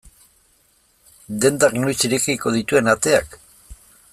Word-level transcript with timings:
Dendak 1.45 1.77
noiz 1.83 1.99
irekiko 2.09 2.55
dituen 2.59 2.93
ateak? 2.95 3.41